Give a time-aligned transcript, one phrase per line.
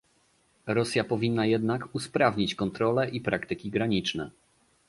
[0.67, 4.31] Rosja powinna jednak usprawnić kontrole i praktyki graniczne